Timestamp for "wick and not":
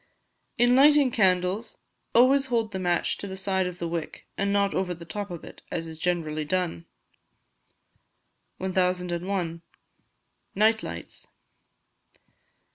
3.87-4.73